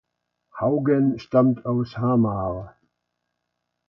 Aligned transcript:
Haugen 0.59 1.19
stammt 1.19 1.67
aus 1.67 1.95
Hamar. 1.95 2.75